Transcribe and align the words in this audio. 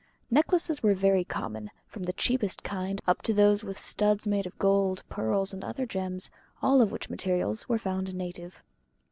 Necklaces 0.31 0.81
were 0.81 0.95
very 0.95 1.23
common, 1.23 1.69
from 1.85 2.01
the 2.05 2.13
cheapest 2.13 2.63
kind 2.63 2.99
up 3.05 3.21
to 3.21 3.35
those 3.35 3.63
with 3.63 3.77
the 3.77 3.83
studs 3.83 4.25
made 4.25 4.47
of 4.47 4.57
gold, 4.57 5.03
pearls, 5.09 5.53
and 5.53 5.63
other 5.63 5.85
gems, 5.85 6.31
all 6.59 6.81
of 6.81 6.91
which 6.91 7.07
materials 7.11 7.69
were 7.69 7.77
found 7.77 8.15
native. 8.15 8.63